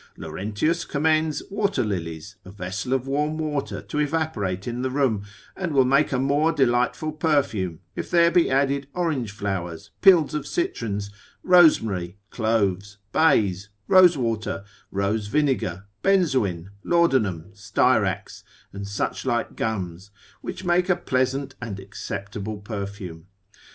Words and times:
Laurentius 0.17 0.83
commends 0.83 1.43
water 1.51 1.83
lilies, 1.83 2.35
a 2.43 2.49
vessel 2.49 2.91
of 2.91 3.05
warm 3.05 3.37
water 3.37 3.83
to 3.83 3.99
evaporate 3.99 4.67
in 4.67 4.81
the 4.81 4.89
room, 4.89 5.23
which 5.55 5.69
will 5.69 5.85
make 5.85 6.11
a 6.11 6.17
more 6.17 6.51
delightful 6.51 7.11
perfume, 7.11 7.81
if 7.95 8.09
there 8.09 8.31
be 8.31 8.49
added 8.49 8.87
orange 8.95 9.29
flowers, 9.31 9.91
pills 10.01 10.33
of 10.33 10.47
citrons, 10.47 11.11
rosemary, 11.43 12.17
cloves, 12.31 12.97
bays, 13.11 13.69
rosewater, 13.87 14.63
rose 14.89 15.27
vinegar, 15.27 15.85
benzoin, 16.01 16.71
laudanum, 16.83 17.51
styrax, 17.53 18.41
and 18.73 18.87
such 18.87 19.23
like 19.23 19.55
gums, 19.55 20.09
which 20.41 20.65
make 20.65 20.89
a 20.89 20.95
pleasant 20.95 21.53
and 21.61 21.79
acceptable 21.79 22.57
perfume. 22.57 23.27